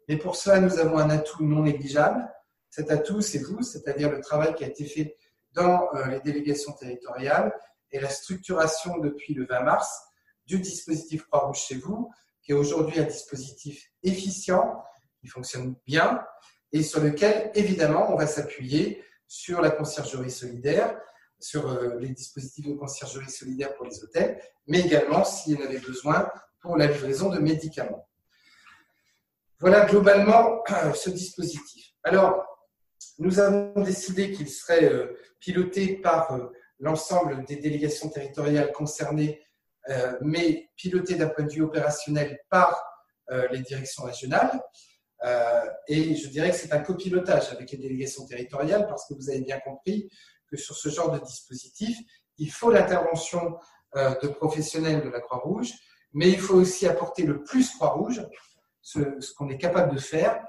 Mais 0.09 0.17
pour 0.17 0.35
cela, 0.35 0.59
nous 0.59 0.79
avons 0.79 0.97
un 0.97 1.11
atout 1.11 1.45
non 1.45 1.61
négligeable. 1.61 2.27
Cet 2.71 2.89
atout, 2.89 3.21
c'est 3.21 3.37
vous, 3.37 3.61
c'est-à-dire 3.61 4.09
le 4.09 4.19
travail 4.21 4.55
qui 4.55 4.63
a 4.63 4.67
été 4.67 4.83
fait 4.85 5.15
dans 5.53 5.87
euh, 5.93 6.07
les 6.07 6.19
délégations 6.19 6.73
territoriales 6.73 7.53
et 7.91 7.99
la 7.99 8.09
structuration 8.09 8.97
depuis 8.97 9.35
le 9.35 9.45
20 9.45 9.61
mars 9.61 10.01
du 10.47 10.57
dispositif 10.59 11.27
Croix-Rouge 11.27 11.59
chez 11.59 11.75
vous, 11.75 12.09
qui 12.41 12.51
est 12.51 12.55
aujourd'hui 12.55 12.99
un 12.99 13.03
dispositif 13.03 13.91
efficient, 14.01 14.83
qui 15.21 15.27
fonctionne 15.27 15.75
bien 15.85 16.25
et 16.71 16.81
sur 16.81 17.01
lequel, 17.01 17.51
évidemment, 17.53 18.11
on 18.11 18.15
va 18.15 18.25
s'appuyer 18.25 19.03
sur 19.27 19.61
la 19.61 19.69
conciergerie 19.69 20.31
solidaire, 20.31 20.99
sur 21.39 21.69
euh, 21.69 21.99
les 21.99 22.09
dispositifs 22.09 22.67
de 22.67 22.73
conciergerie 22.73 23.29
solidaire 23.29 23.75
pour 23.75 23.85
les 23.85 24.03
hôtels, 24.03 24.41
mais 24.65 24.79
également, 24.79 25.23
s'il 25.23 25.53
y 25.53 25.61
en 25.61 25.65
avait 25.65 25.79
besoin, 25.79 26.31
pour 26.61 26.77
la 26.77 26.87
livraison 26.87 27.29
de 27.29 27.37
médicaments. 27.37 28.08
Voilà 29.59 29.85
globalement 29.85 30.63
ce 30.95 31.09
dispositif. 31.09 31.91
Alors, 32.03 32.45
nous 33.17 33.39
avons 33.39 33.81
décidé 33.81 34.31
qu'il 34.31 34.49
serait 34.49 34.85
euh, 34.85 35.17
piloté 35.39 35.97
par 35.97 36.31
euh, 36.33 36.51
l'ensemble 36.79 37.43
des 37.45 37.57
délégations 37.57 38.09
territoriales 38.09 38.71
concernées, 38.71 39.41
mais 40.21 40.69
piloté 40.75 41.15
d'un 41.15 41.29
point 41.29 41.45
de 41.45 41.51
vue 41.51 41.63
opérationnel 41.63 42.39
par 42.49 42.79
les 43.51 43.59
directions 43.59 44.03
régionales. 44.03 44.61
Et 45.87 46.15
je 46.15 46.27
dirais 46.27 46.51
que 46.51 46.55
c'est 46.55 46.71
un 46.71 46.79
copilotage 46.79 47.51
avec 47.51 47.71
les 47.71 47.79
délégations 47.79 48.25
territoriales 48.25 48.85
parce 48.87 49.07
que 49.07 49.15
vous 49.15 49.29
avez 49.29 49.41
bien 49.41 49.59
compris 49.59 50.09
que 50.49 50.57
sur 50.57 50.75
ce 50.75 50.89
genre 50.89 51.11
de 51.11 51.19
dispositif, 51.19 51.97
il 52.37 52.51
faut 52.51 52.71
l'intervention 52.71 53.57
euh, 53.95 54.15
de 54.21 54.27
professionnels 54.27 55.03
de 55.03 55.09
la 55.09 55.19
Croix-Rouge, 55.19 55.73
mais 56.13 56.29
il 56.29 56.39
faut 56.39 56.55
aussi 56.55 56.87
apporter 56.87 57.23
le 57.23 57.43
plus 57.43 57.69
Croix-Rouge, 57.75 58.25
ce, 58.81 59.33
qu'on 59.33 59.49
est 59.49 59.57
capable 59.57 59.93
de 59.93 59.99
faire, 59.99 60.43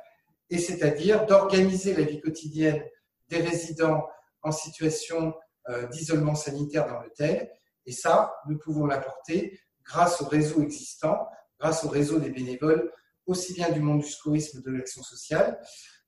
et 0.49 0.59
c'est-à-dire 0.59 1.27
d'organiser 1.27 1.95
la 1.95 2.03
vie 2.03 2.21
quotidienne 2.21 2.83
des 3.29 3.41
résidents 3.41 4.07
en 4.43 4.53
situation 4.53 5.35
euh, 5.69 5.87
d'isolement 5.89 6.35
sanitaire 6.35 6.87
dans 6.87 7.01
l'hôtel. 7.01 7.51
Et 7.87 7.93
ça, 7.93 8.35
nous 8.49 8.59
pouvons 8.59 8.87
l'apporter 8.87 9.61
grâce 9.85 10.21
au 10.21 10.27
réseau 10.27 10.63
existant, 10.63 11.29
grâce 11.59 11.85
au 11.85 11.89
réseau 11.89 12.19
des 12.19 12.31
bénévoles, 12.31 12.91
aussi 13.27 13.55
bien 13.55 13.71
du 13.71 13.81
monde 13.81 14.01
du 14.01 14.09
secourisme 14.09 14.63
que 14.63 14.71
de 14.71 14.77
l'action 14.77 15.03
sociale, 15.03 15.61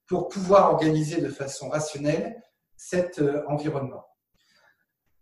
pour 0.07 0.29
pouvoir 0.29 0.73
organiser 0.73 1.21
de 1.21 1.29
façon 1.29 1.69
rationnelle 1.69 2.43
cet 2.77 3.21
euh, 3.21 3.45
environnement. 3.47 4.05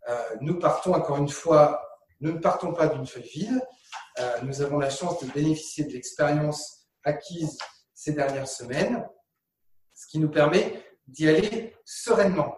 Euh, 0.09 0.37
nous 0.40 0.59
partons 0.59 0.95
encore 0.95 1.19
une 1.19 1.28
fois, 1.28 1.83
nous 2.21 2.33
ne 2.33 2.38
partons 2.38 2.73
pas 2.73 2.87
d'une 2.87 3.07
feuille 3.07 3.28
vide. 3.28 3.62
Nous 4.42 4.61
avons 4.61 4.78
la 4.78 4.90
chance 4.90 5.25
de 5.25 5.30
bénéficier 5.33 5.85
de 5.85 5.92
l'expérience 5.92 6.80
acquise 7.04 7.59
ces 7.95 8.12
dernières 8.12 8.49
semaines, 8.49 9.07
ce 9.95 10.07
qui 10.07 10.19
nous 10.19 10.30
permet 10.30 10.83
d'y 11.07 11.28
aller 11.28 11.75
sereinement, 11.85 12.57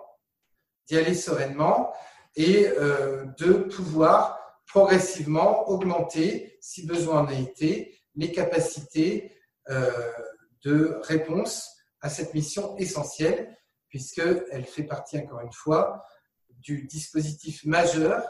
d'y 0.86 0.96
aller 0.96 1.14
sereinement 1.14 1.92
et 2.36 2.64
de 2.64 3.52
pouvoir 3.74 4.38
progressivement 4.66 5.68
augmenter, 5.68 6.56
si 6.60 6.86
besoin 6.86 7.22
en 7.22 7.26
a 7.26 7.34
été, 7.34 7.98
les 8.14 8.30
capacités 8.32 9.36
de 9.68 10.98
réponse 11.02 11.68
à 12.00 12.08
cette 12.08 12.34
mission 12.34 12.76
essentielle 12.76 13.56
puisqu'elle 13.92 14.64
fait 14.64 14.84
partie, 14.84 15.18
encore 15.18 15.40
une 15.40 15.52
fois, 15.52 16.02
du 16.48 16.84
dispositif 16.86 17.62
majeur 17.66 18.26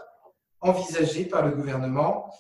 envisagé 0.61 1.25
par 1.25 1.47
le 1.47 1.55
gouvernement 1.55 2.35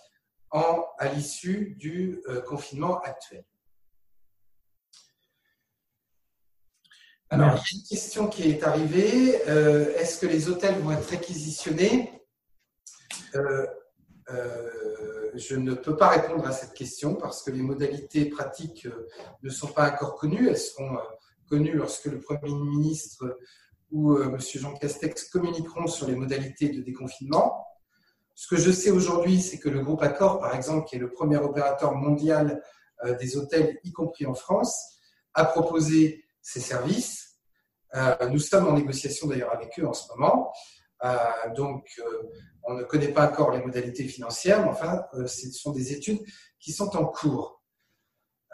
en, 0.50 0.84
à 0.98 1.06
l'issue 1.06 1.76
du 1.78 2.20
euh, 2.26 2.40
confinement 2.42 2.98
actuel. 3.00 3.44
Alors, 7.32 7.64
une 7.72 7.82
question 7.82 8.28
qui 8.28 8.50
est 8.50 8.62
arrivée, 8.62 9.40
euh, 9.48 9.96
est-ce 9.96 10.20
que 10.20 10.26
les 10.26 10.50
hôtels 10.50 10.78
vont 10.80 10.92
être 10.92 11.08
réquisitionnés 11.08 12.12
euh, 13.34 13.66
Je 15.34 15.56
ne 15.56 15.72
peux 15.72 15.96
pas 15.96 16.08
répondre 16.08 16.46
à 16.46 16.52
cette 16.52 16.74
question 16.74 17.14
parce 17.14 17.42
que 17.42 17.50
les 17.50 17.62
modalités 17.62 18.26
pratiques 18.26 18.86
ne 19.42 19.48
sont 19.48 19.68
pas 19.68 19.90
encore 19.90 20.16
connues. 20.16 20.46
Elles 20.46 20.58
seront 20.58 20.98
connu 21.48 21.72
lorsque 21.72 22.04
le 22.04 22.20
Premier 22.20 22.52
ministre 22.52 23.38
ou 23.90 24.12
euh, 24.12 24.24
M. 24.24 24.38
Jean 24.38 24.74
Castex 24.74 25.30
communiqueront 25.30 25.86
sur 25.86 26.06
les 26.06 26.16
modalités 26.16 26.68
de 26.68 26.82
déconfinement. 26.82 27.66
Ce 28.34 28.46
que 28.46 28.56
je 28.56 28.70
sais 28.70 28.90
aujourd'hui, 28.90 29.40
c'est 29.40 29.58
que 29.58 29.70
le 29.70 29.80
groupe 29.80 30.02
Accor, 30.02 30.38
par 30.38 30.54
exemple, 30.54 30.86
qui 30.86 30.96
est 30.96 30.98
le 30.98 31.10
premier 31.10 31.38
opérateur 31.38 31.94
mondial 31.94 32.62
euh, 33.04 33.16
des 33.16 33.38
hôtels, 33.38 33.78
y 33.84 33.90
compris 33.90 34.26
en 34.26 34.34
France, 34.34 34.98
a 35.32 35.46
proposé 35.46 36.26
ses 36.42 36.60
services. 36.60 37.38
Euh, 37.94 38.28
nous 38.28 38.38
sommes 38.38 38.68
en 38.68 38.72
négociation 38.72 39.28
d'ailleurs 39.28 39.52
avec 39.54 39.78
eux 39.78 39.86
en 39.86 39.94
ce 39.94 40.08
moment. 40.12 40.52
donc, 41.56 42.00
on 42.64 42.74
ne 42.74 42.84
connaît 42.84 43.12
pas 43.12 43.28
encore 43.28 43.50
les 43.50 43.60
modalités 43.60 44.06
financières, 44.06 44.62
mais 44.62 44.70
enfin, 44.70 45.04
ce 45.26 45.50
sont 45.50 45.72
des 45.72 45.92
études 45.92 46.20
qui 46.60 46.72
sont 46.72 46.96
en 46.96 47.04
cours. 47.06 47.62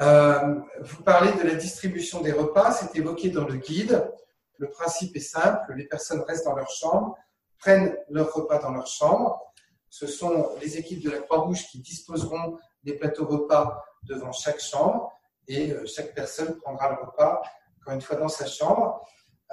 Euh, 0.00 0.60
vous 0.80 1.02
parlez 1.02 1.32
de 1.32 1.42
la 1.42 1.54
distribution 1.54 2.20
des 2.20 2.32
repas, 2.32 2.72
c'est 2.72 2.96
évoqué 2.96 3.30
dans 3.30 3.44
le 3.44 3.56
guide. 3.56 4.10
Le 4.56 4.70
principe 4.70 5.16
est 5.16 5.20
simple, 5.20 5.74
les 5.74 5.84
personnes 5.84 6.20
restent 6.22 6.44
dans 6.44 6.54
leur 6.54 6.70
chambre, 6.70 7.16
prennent 7.58 7.96
leur 8.08 8.32
repas 8.32 8.58
dans 8.58 8.70
leur 8.70 8.86
chambre. 8.86 9.52
Ce 9.90 10.06
sont 10.06 10.50
les 10.60 10.76
équipes 10.78 11.02
de 11.02 11.10
la 11.10 11.18
Croix-Rouge 11.18 11.66
qui 11.70 11.80
disposeront 11.80 12.58
des 12.84 12.94
plateaux 12.94 13.26
repas 13.26 13.84
devant 14.04 14.32
chaque 14.32 14.60
chambre 14.60 15.12
et 15.48 15.72
euh, 15.72 15.84
chaque 15.86 16.14
personne 16.14 16.56
prendra 16.58 16.90
le 16.90 17.06
repas, 17.06 17.42
encore 17.88 17.94
une 17.94 18.02
fois, 18.02 18.16
dans 18.16 18.28
sa 18.28 18.46
chambre. 18.46 19.02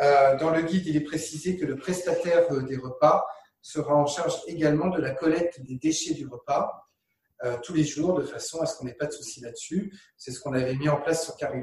Euh, 0.01 0.35
dans 0.37 0.49
le 0.49 0.61
guide, 0.61 0.85
il 0.87 0.97
est 0.97 1.05
précisé 1.05 1.55
que 1.55 1.65
le 1.65 1.77
prestataire 1.77 2.49
des 2.63 2.75
repas 2.75 3.25
sera 3.61 3.95
en 3.95 4.05
charge 4.05 4.41
également 4.47 4.87
de 4.87 4.99
la 4.99 5.11
collecte 5.11 5.61
des 5.61 5.75
déchets 5.75 6.13
du 6.13 6.27
repas 6.27 6.85
euh, 7.45 7.57
tous 7.63 7.73
les 7.73 7.85
jours 7.85 8.13
de 8.13 8.23
façon 8.23 8.59
à 8.61 8.65
ce 8.65 8.77
qu'on 8.77 8.85
n'ait 8.85 8.93
pas 8.93 9.05
de 9.05 9.13
soucis 9.13 9.39
là-dessus. 9.39 9.93
C'est 10.17 10.31
ce 10.31 10.41
qu'on 10.41 10.53
avait 10.53 10.75
mis 10.75 10.89
en 10.89 10.99
place 10.99 11.23
sur 11.23 11.37
Carrie 11.37 11.61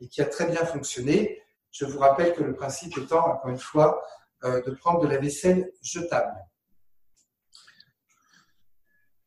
et 0.00 0.08
qui 0.08 0.20
a 0.20 0.24
très 0.24 0.46
bien 0.46 0.64
fonctionné. 0.64 1.40
Je 1.70 1.84
vous 1.84 1.98
rappelle 2.00 2.34
que 2.34 2.42
le 2.42 2.54
principe 2.54 2.98
étant, 2.98 3.24
encore 3.26 3.50
une 3.50 3.58
fois, 3.58 4.02
euh, 4.42 4.60
de 4.62 4.72
prendre 4.72 5.00
de 5.00 5.06
la 5.06 5.18
vaisselle 5.18 5.70
jetable. 5.80 6.34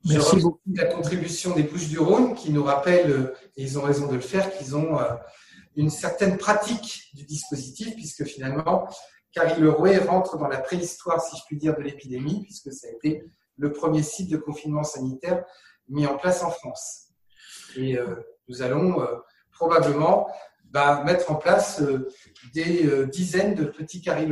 Merci 0.06 0.38
beaucoup. 0.38 0.62
La 0.74 0.86
contribution 0.86 1.56
des 1.56 1.64
Bouches 1.64 1.88
du 1.88 2.00
Rhône 2.00 2.36
qui 2.36 2.52
nous 2.52 2.64
rappelle, 2.64 3.10
euh, 3.10 3.36
et 3.56 3.64
ils 3.64 3.80
ont 3.80 3.84
raison 3.84 4.08
de 4.08 4.16
le 4.16 4.22
faire, 4.22 4.56
qu'ils 4.58 4.76
ont 4.76 4.98
une 5.78 5.90
certaine 5.90 6.38
pratique 6.38 7.04
du 7.14 7.24
dispositif, 7.24 7.96
puisque 7.96 8.26
finalement, 8.26 8.90
Carrie 9.32 9.62
Leroy 9.62 10.00
rentre 10.00 10.38
dans 10.38 10.48
la 10.48 10.58
préhistoire, 10.58 11.22
si 11.22 11.38
je 11.38 11.44
puis 11.46 11.58
dire, 11.58 11.78
de 11.78 11.82
l'épidémie, 11.82 12.42
puisque 12.44 12.74
ça 12.74 12.88
a 12.88 12.92
été 12.92 13.24
le 13.58 13.72
premier 13.72 14.04
site 14.04 14.30
de 14.30 14.38
confinement 14.38 14.84
sanitaire 14.84 15.46
mis 15.88 16.06
en 16.06 16.18
place 16.18 16.44
en 16.44 16.50
France. 16.50 17.10
Et 17.76 17.98
euh, 17.98 18.16
nous 18.48 18.62
allons 18.62 19.02
euh, 19.02 19.18
probablement 19.52 20.28
bah, 20.66 21.04
mettre 21.06 21.32
en 21.32 21.36
place 21.36 21.82
euh, 21.82 22.10
des 22.54 23.06
dizaines 23.08 23.56
de 23.56 23.66
petits 23.66 24.02
carrés 24.02 24.28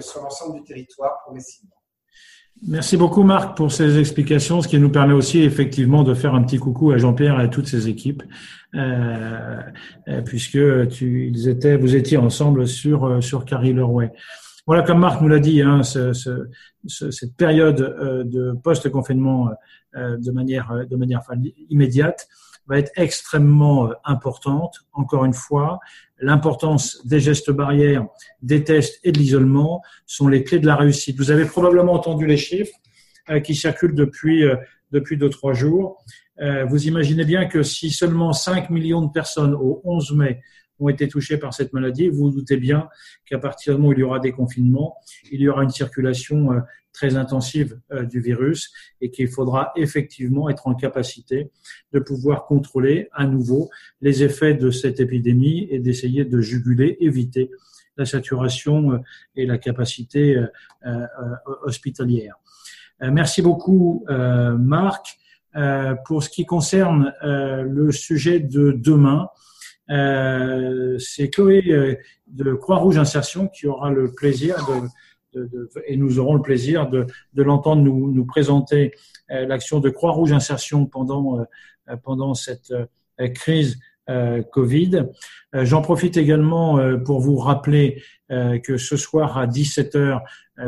sur 0.00 0.22
l'ensemble 0.22 0.58
du 0.58 0.64
territoire 0.64 1.20
progressivement. 1.24 1.79
Merci 2.66 2.96
beaucoup 2.96 3.22
Marc 3.22 3.56
pour 3.56 3.72
ces 3.72 3.98
explications, 3.98 4.60
ce 4.60 4.68
qui 4.68 4.78
nous 4.78 4.90
permet 4.90 5.14
aussi 5.14 5.40
effectivement 5.40 6.02
de 6.02 6.12
faire 6.14 6.34
un 6.34 6.42
petit 6.42 6.58
coucou 6.58 6.90
à 6.90 6.98
Jean-Pierre 6.98 7.40
et 7.40 7.44
à 7.44 7.48
toutes 7.48 7.66
ses 7.66 7.88
équipes, 7.88 8.22
puisque 10.26 10.88
tu, 10.88 11.28
ils 11.28 11.48
étaient, 11.48 11.76
vous 11.76 11.96
étiez 11.96 12.18
ensemble 12.18 12.66
sur 12.66 13.22
sur 13.22 13.46
Carrie 13.46 13.72
Leroy. 13.72 14.10
Voilà, 14.66 14.82
comme 14.82 15.00
Marc 15.00 15.20
nous 15.20 15.28
l'a 15.28 15.38
dit, 15.38 15.62
hein, 15.62 15.82
ce, 15.82 16.12
ce, 16.12 16.46
cette 16.86 17.36
période 17.36 17.80
euh, 17.80 18.24
de 18.24 18.52
post-confinement 18.62 19.50
euh, 19.96 20.16
de 20.16 20.30
manière, 20.30 20.86
de 20.88 20.96
manière 20.96 21.22
immédiate 21.68 22.28
va 22.66 22.78
être 22.78 22.92
extrêmement 22.96 23.90
importante. 24.04 24.76
Encore 24.92 25.24
une 25.24 25.34
fois, 25.34 25.80
l'importance 26.18 27.04
des 27.06 27.20
gestes 27.20 27.50
barrières, 27.50 28.06
des 28.42 28.64
tests 28.64 29.00
et 29.04 29.12
de 29.12 29.18
l'isolement 29.18 29.82
sont 30.06 30.28
les 30.28 30.44
clés 30.44 30.58
de 30.58 30.66
la 30.66 30.76
réussite. 30.76 31.16
Vous 31.16 31.30
avez 31.30 31.44
probablement 31.44 31.92
entendu 31.92 32.26
les 32.26 32.36
chiffres 32.36 32.74
qui 33.44 33.54
circulent 33.54 33.94
depuis 33.94 34.44
depuis 34.92 35.16
deux 35.16 35.30
trois 35.30 35.52
jours. 35.52 36.04
Vous 36.68 36.86
imaginez 36.86 37.24
bien 37.24 37.46
que 37.46 37.62
si 37.62 37.90
seulement 37.90 38.32
5 38.32 38.70
millions 38.70 39.02
de 39.02 39.10
personnes 39.10 39.54
au 39.54 39.80
11 39.84 40.12
mai 40.12 40.40
ont 40.80 40.88
été 40.88 41.08
touchés 41.08 41.36
par 41.36 41.54
cette 41.54 41.72
maladie. 41.72 42.08
Vous 42.08 42.24
vous 42.24 42.30
doutez 42.30 42.56
bien 42.56 42.88
qu'à 43.26 43.38
partir 43.38 43.74
du 43.74 43.80
moment 43.80 43.90
où 43.90 43.92
il 43.92 44.00
y 44.00 44.02
aura 44.02 44.18
des 44.18 44.32
confinements, 44.32 44.96
il 45.30 45.40
y 45.40 45.48
aura 45.48 45.62
une 45.62 45.70
circulation 45.70 46.52
euh, 46.52 46.60
très 46.92 47.16
intensive 47.16 47.78
euh, 47.92 48.04
du 48.04 48.20
virus 48.20 48.72
et 49.00 49.10
qu'il 49.10 49.28
faudra 49.28 49.72
effectivement 49.76 50.48
être 50.48 50.66
en 50.66 50.74
capacité 50.74 51.50
de 51.92 52.00
pouvoir 52.00 52.46
contrôler 52.46 53.08
à 53.12 53.26
nouveau 53.26 53.70
les 54.00 54.22
effets 54.22 54.54
de 54.54 54.70
cette 54.70 55.00
épidémie 55.00 55.66
et 55.70 55.78
d'essayer 55.78 56.24
de 56.24 56.40
juguler, 56.40 56.96
éviter 57.00 57.50
la 57.96 58.04
saturation 58.04 58.92
euh, 58.92 58.98
et 59.36 59.46
la 59.46 59.58
capacité 59.58 60.42
hospitalière. 61.62 62.36
Merci 63.00 63.42
beaucoup, 63.42 64.04
Marc. 64.08 65.18
Pour 66.06 66.22
ce 66.22 66.30
qui 66.30 66.46
concerne 66.46 67.12
le 67.22 67.92
sujet 67.92 68.40
de 68.40 68.72
demain, 68.72 69.28
euh, 69.90 70.98
c'est 70.98 71.30
Chloé 71.30 71.64
euh, 71.68 71.96
de 72.28 72.54
Croix-Rouge 72.54 72.98
Insertion 72.98 73.48
qui 73.48 73.66
aura 73.66 73.90
le 73.90 74.12
plaisir 74.12 74.54
de, 74.66 74.88
et 75.86 75.96
nous 75.96 76.18
aurons 76.18 76.34
le 76.34 76.42
plaisir 76.42 76.88
de, 76.88 77.06
de 77.34 77.42
l'entendre 77.42 77.82
nous, 77.82 78.10
nous, 78.12 78.24
présenter 78.24 78.92
euh, 79.30 79.46
l'action 79.46 79.80
de 79.80 79.90
Croix-Rouge 79.90 80.32
Insertion 80.32 80.86
pendant, 80.86 81.44
pendant 82.02 82.34
cette 82.34 82.72
crise 83.34 83.78
Covid. 84.52 85.06
J'en 85.52 85.82
profite 85.82 86.16
également 86.16 86.80
pour 87.04 87.20
vous 87.20 87.36
rappeler 87.36 88.02
que 88.28 88.76
ce 88.76 88.96
soir 88.96 89.38
à 89.38 89.46
17h, 89.46 90.20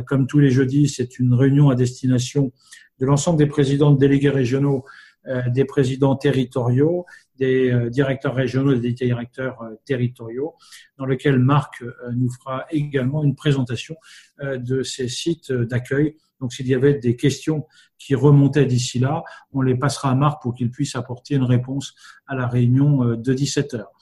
comme 0.07 0.27
tous 0.27 0.39
les 0.39 0.51
jeudis, 0.51 0.89
c'est 0.89 1.19
une 1.19 1.35
réunion 1.35 1.71
à 1.71 1.75
destination 1.75 2.53
de 3.01 3.07
l'ensemble 3.07 3.39
des 3.39 3.47
présidents 3.47 3.91
de 3.91 3.99
délégués 3.99 4.31
régionaux, 4.31 4.85
des 5.25 5.65
présidents 5.65 6.17
territoriaux 6.17 7.07
des 7.43 7.73
euh, 7.73 7.91
directeurs 7.91 8.35
régionaux 8.35 8.73
et 8.73 8.79
des 8.79 8.93
directeurs 8.93 9.61
euh, 9.63 9.75
territoriaux, 9.85 10.55
dans 10.97 11.07
lequel 11.07 11.39
Marc 11.39 11.83
euh, 11.83 11.93
nous 12.15 12.31
fera 12.31 12.67
également 12.71 13.25
une 13.25 13.35
présentation 13.35 13.97
de 14.41 14.83
ces 14.83 15.09
sites 15.09 15.53
d'accueil. 15.53 16.17
Donc, 16.41 16.53
s'il 16.53 16.67
y 16.67 16.75
avait 16.75 16.95
des 16.95 17.17
questions 17.17 17.67
qui 17.99 18.15
remontaient 18.15 18.65
d'ici 18.65 18.99
là, 18.99 19.23
on 19.53 19.63
les 19.63 19.77
passera 19.77 20.11
à 20.11 20.15
Marc 20.15 20.43
pour 20.43 20.55
qu'il 20.55 20.71
puisse 20.71 20.97
apporter 20.97 21.35
une 21.35 21.45
réponse 21.45 21.95
à 22.27 22.35
la 22.35 22.47
réunion 22.47 23.05
de 23.15 23.33
17 23.33 23.75
heures. 23.75 23.93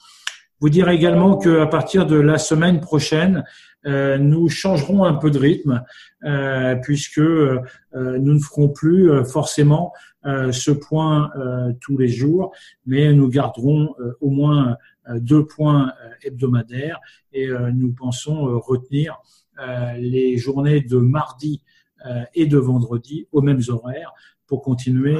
Vous 0.59 0.69
dire 0.69 0.89
également 0.89 1.37
qu'à 1.37 1.67
partir 1.67 2.05
de 2.05 2.15
la 2.15 2.37
semaine 2.37 2.79
prochaine, 2.79 3.43
nous 3.83 4.47
changerons 4.49 5.03
un 5.03 5.13
peu 5.13 5.29
de 5.31 5.39
rythme 5.39 5.83
puisque 6.83 7.19
nous 7.19 8.33
ne 8.33 8.39
ferons 8.39 8.69
plus 8.69 9.25
forcément 9.25 9.91
euh, 9.93 10.10
ce 10.23 10.71
point 10.71 11.31
euh, 11.35 11.73
tous 11.81 11.97
les 11.97 12.07
jours, 12.07 12.53
mais 12.85 13.13
nous 13.13 13.27
garderons 13.27 13.95
euh, 13.99 14.13
au 14.21 14.29
moins 14.29 14.77
deux 15.15 15.45
points 15.45 15.91
hebdomadaires 16.21 16.99
et 17.33 17.49
nous 17.73 17.91
pensons 17.91 18.59
retenir 18.59 19.17
les 19.97 20.37
journées 20.37 20.81
de 20.81 20.97
mardi 20.97 21.63
et 22.35 22.45
de 22.45 22.57
vendredi 22.59 23.27
aux 23.31 23.41
mêmes 23.41 23.63
horaires 23.67 24.13
pour 24.45 24.61
continuer 24.61 25.17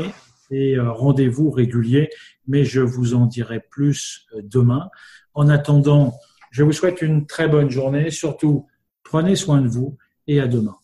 ces 0.48 0.80
rendez-vous 0.80 1.50
réguliers, 1.50 2.10
mais 2.48 2.64
je 2.64 2.82
vous 2.82 3.16
en 3.16 3.26
dirai 3.26 3.60
plus 3.60 4.28
demain. 4.44 4.92
En 5.34 5.50
attendant, 5.50 6.14
je 6.52 6.62
vous 6.62 6.74
souhaite 6.74 7.02
une 7.02 7.26
très 7.26 7.48
bonne 7.48 7.72
journée, 7.72 8.12
surtout 8.12 8.68
prenez 9.04 9.36
soin 9.36 9.62
de 9.62 9.68
vous 9.68 9.98
et 10.28 10.40
à 10.40 10.48
demain. 10.48 10.78